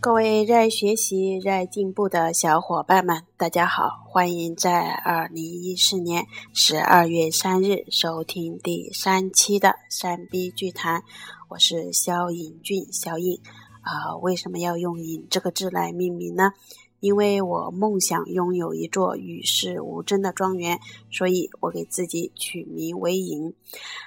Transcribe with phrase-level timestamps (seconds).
[0.00, 4.04] 各位热爱学习、热爱进步的小伙伴们，大家好！
[4.06, 6.24] 欢迎在二零一四年
[6.54, 11.02] 十二月三日收听第三期的三 B 剧谈。
[11.48, 13.40] 我是肖颖俊，肖颖
[13.80, 14.16] 啊。
[14.22, 16.52] 为什么要用“颖”这个字来命名呢？
[17.00, 20.80] 因为我梦想拥有一座与世无争的庄园，
[21.12, 23.54] 所以我给自己取名为“颖”。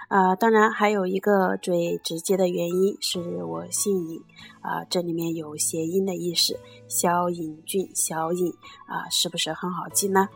[0.10, 4.22] 啊，当然还有一个最直接的原因是我姓尹，
[4.60, 6.60] 啊，这里面有谐音的意思，
[6.90, 8.52] 肖尹俊，小尹，
[8.88, 10.28] 啊，是不是很好记呢？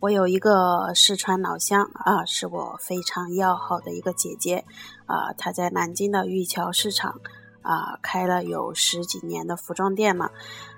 [0.00, 4.62] 我有一个四川老乡啊，是我非常要好的一个姐姐，
[5.06, 7.18] 啊，她在南京的玉桥市场。
[7.64, 10.30] 啊，开了有十几年的服装店了。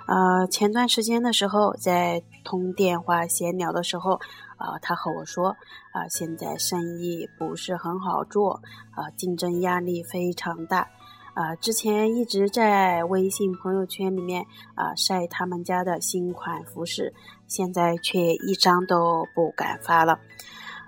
[0.06, 4.12] 呃，前段时间的时候，在通电话闲聊的时候，
[4.56, 5.48] 啊，他和我说，
[5.92, 10.88] 啊，现在生意不是很好做，啊，竞争压力非常大。
[11.34, 17.12] 啊，之前一直在微信朋友圈里面啊晒他们家的新款服饰，
[17.48, 20.18] 现在却一张都不敢发了。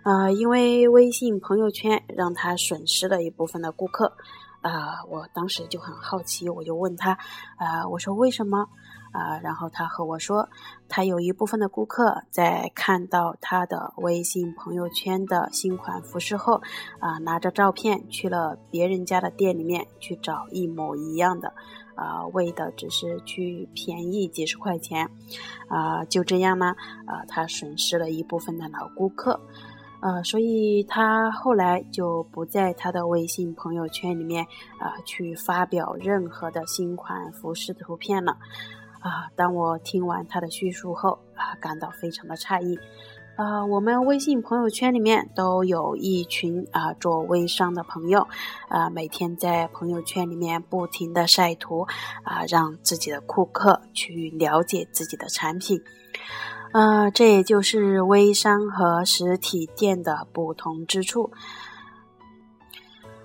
[0.04, 4.12] 啊，因为微信朋友圈让他损失了一部分的顾客。
[4.60, 7.18] 啊，我当时就很好奇，我就问他，
[7.56, 8.68] 啊，我说为什么？
[9.10, 10.50] 啊，然后他和我说，
[10.86, 16.60] 他有一部分的顾客在看到他的微信朋友圈的新款服饰后，
[16.98, 21.54] 啊，拿着照片去了别人家的店里面去找一模一样的，
[21.94, 25.10] 啊，为的只是去便宜几十块钱，
[25.68, 29.40] 啊，就这样呢，啊，他损失了一部分的老顾客。
[30.00, 34.44] 呃，所以他后来就不在他的微信朋友圈里面
[34.78, 38.38] 啊去发表任何的新款服饰图片了。
[39.00, 42.78] 啊，当我听完他的叙述后啊，感到非常的诧异。
[43.36, 48.26] 啊，我们微信朋友圈里面都有一群啊做微商的朋友，
[48.68, 51.86] 啊，每天在朋友圈里面不停的晒图，
[52.24, 55.80] 啊，让自己的顾客去了解自己的产品。
[56.72, 61.30] 啊，这也就是微商和实体店的不同之处。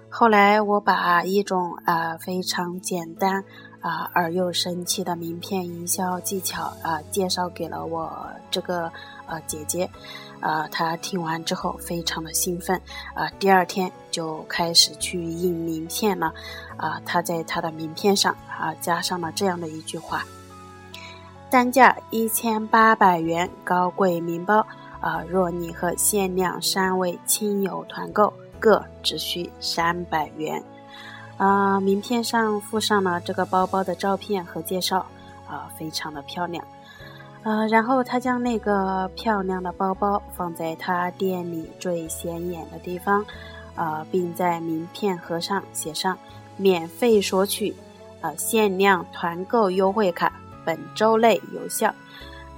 [0.10, 3.44] 后来我把一种啊非常简单
[3.82, 8.92] 啊而又神奇的名片营销技巧啊介绍给了我这个
[9.26, 9.90] 呃姐姐，
[10.40, 12.80] 啊，她听完之后非常的兴奋
[13.16, 16.32] 啊，第二天就开始去印名片了
[16.78, 20.24] 啊，她在她的名片上啊加上了这样的一句话。
[21.54, 24.66] 单价一千八百元，高贵名包
[25.00, 25.24] 啊！
[25.30, 30.64] 若你和限量三位亲友团购，各只需三百元。
[31.38, 35.06] 啊，名片上附上了这个包包的照片和介绍，
[35.48, 36.66] 啊，非常的漂亮。
[37.44, 43.24] 啊，然后他将那个漂亮的包包放在他店里最显眼的地方，
[43.76, 46.18] 啊，并在名片盒上写上
[46.58, 47.76] “免费索取”，
[48.22, 50.34] 啊，限量团购优惠卡。
[50.66, 51.94] 本周内有效，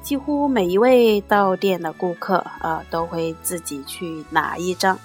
[0.02, 5.00] 几乎每一位到店的顾客啊都会自己去拿一张，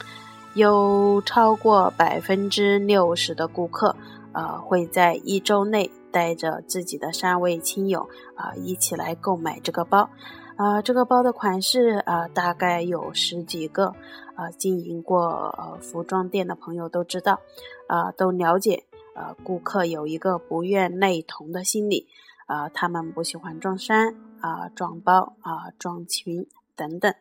[0.55, 3.97] 有超过百分之六十的顾客
[4.33, 10.11] 啊会在一周内带着自己的三位亲友啊一起来购买这个包，
[10.57, 13.95] 啊这个包的款式啊大概有十几个，
[14.35, 17.41] 啊经营过呃服装店的朋友都知道，
[17.87, 18.85] 啊都了解，
[19.15, 22.07] 啊顾客有一个不愿内同的心理。
[22.51, 27.15] 啊，他们不喜欢撞衫啊、撞包啊、撞裙等等。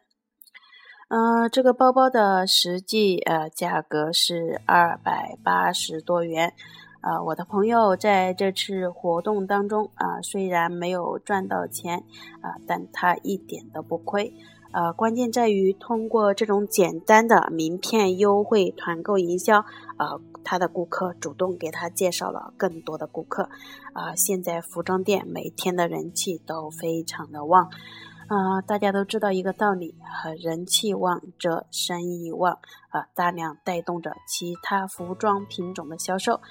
[1.09, 6.53] 嗯，这个包包的实际呃价格是二百八十多元。
[7.01, 12.03] 啊，我的朋友在这次活动当中啊，虽然没有赚到钱
[12.41, 14.33] 啊，但他一点都不亏。
[14.71, 19.65] 呃，关键在于通过这种简单的名片优惠团购营销，
[19.97, 23.49] 呃，他的顾客主动给他介绍了更多的顾客，
[23.93, 27.69] 啊，现在服装店每天的人气都非常的旺，
[28.27, 32.59] 啊，大家都知道一个道理，啊人气旺则生意旺，
[32.89, 36.41] 啊，大量带动着其他服装品种的销售，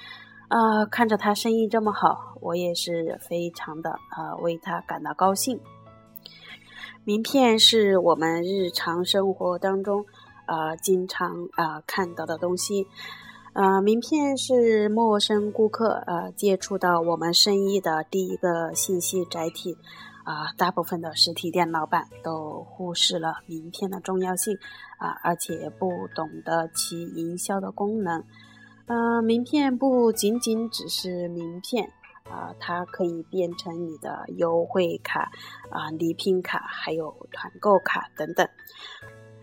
[0.49, 5.61] 啊，看着他生意这么好，我也是非常的啊为他感到高兴。
[7.05, 10.05] 名片是我们日常生活当中，
[10.45, 12.87] 啊，经常啊看到的东西，
[13.55, 19.79] 啊，名片是陌生顾客啊接触到我们生意的第一个信息载体，
[20.25, 24.59] 啊，大部分的实体店老板都忽视了名片的重要性，
[24.99, 28.23] 啊，而且不懂得其营销的功能，
[28.87, 31.91] 嗯，名片不仅仅只是名片。
[32.31, 35.31] 啊，它可以变成你的优惠卡、
[35.71, 38.49] 啊礼品卡，还有团购卡等等。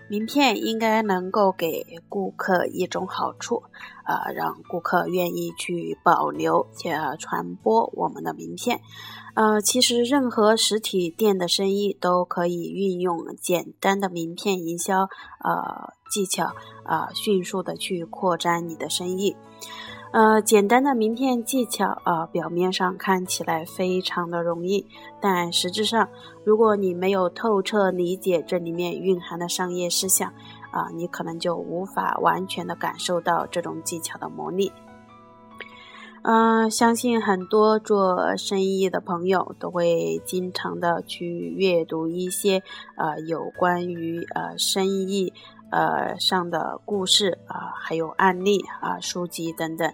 [0.08, 3.64] 名片应该能够给顾客一种好处，
[4.04, 8.82] 啊，让顾客愿意去保留且传播我们的名片。
[9.34, 15.10] 呃，其实任何实体店的生意都可以运用简单的名片营销
[15.44, 16.54] 呃技巧，
[16.84, 19.36] 啊，迅速的去扩展你的生意。
[20.16, 24.88] 呃，简单的名片技巧啊，表面上看起来非常的容易，
[25.20, 26.08] 但实质上，
[26.46, 30.30] 如果你没有透彻理解这里面蕴含的商业思想，
[30.72, 34.72] 啊，你可能就无法完全的感受到这种技巧的魔力。
[36.24, 42.64] 嗯，相信很多做生意的朋友都会经常的去阅读一些
[42.96, 45.34] 呃有关于呃生意。
[45.76, 49.92] 呃，上的故事啊，还有案例啊，书籍等等。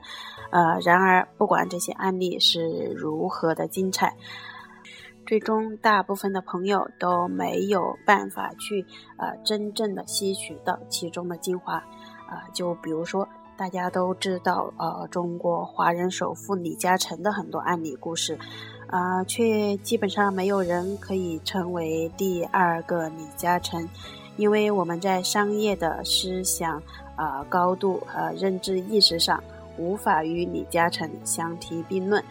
[0.51, 4.15] 呃，然而，不管这些案例是如何的精彩，
[5.25, 8.85] 最终大部分的朋友都没有办法去
[9.17, 11.77] 呃真正的吸取到其中的精华。
[12.29, 13.27] 啊，就比如说
[13.57, 18.37] 大家都知道呃中国华人首富李嘉诚的很多案例故事，
[18.85, 23.89] 啊，却基本上没有人可以成为第二个李嘉诚。
[24.37, 26.81] 因为我们在商业的思想、
[27.15, 29.43] 啊高度、和认知意识上，
[29.77, 32.23] 无法与李嘉诚相提并论。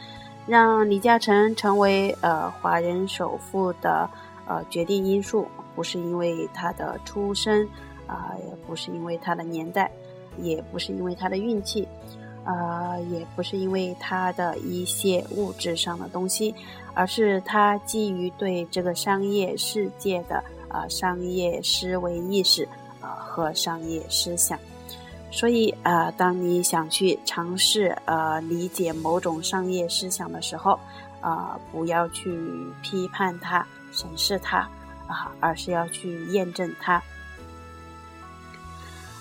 [0.47, 4.09] 让李嘉诚成为呃华人首富的
[4.49, 7.69] 呃决定因素，不是因为他的出身，
[8.07, 9.89] 啊也不是因为他的年代，
[10.39, 11.87] 也不是因为他的运气，
[12.45, 16.53] 啊也不是因为他的一些物质上的东西，
[16.95, 20.43] 而是他基于对这个商业世界的。
[20.71, 22.67] 啊，商业思维意识
[23.01, 24.59] 啊和商业思想，
[25.31, 30.79] 所以啊，当你想去尝试呃理解某种商业思想的时候，
[31.21, 32.33] 啊，不要去
[32.83, 34.59] 批判它、审视它
[35.07, 37.03] 啊，而是要去验证它。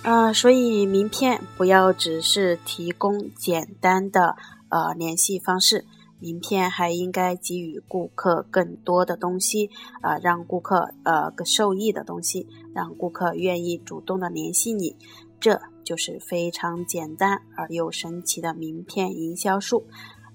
[0.04, 4.38] 啊，所以名片不要只是提供简单的
[4.70, 5.84] 呃联系方式。
[6.20, 9.70] 名片还应该给予顾客更多的东西，
[10.02, 14.96] 啊，让顾客呃受益的东西，让顾客愿意主动的联系你，
[15.40, 19.86] 这就是非常简单而又神奇的名片营销术，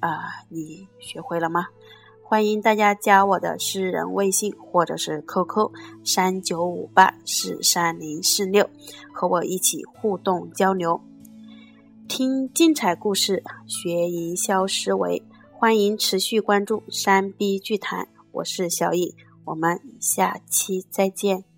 [0.01, 1.67] 啊，你学会了吗？
[2.27, 5.71] 欢迎大家加我的私人微信或者是 QQ
[6.03, 8.71] 三九五八四三零四六，
[9.13, 11.03] 和我一起互动交流，
[12.09, 15.23] 听精彩故事，学营销思维。
[15.64, 19.14] 欢迎持续关注山逼剧谈，我是小影，
[19.46, 21.54] 我们下期再见。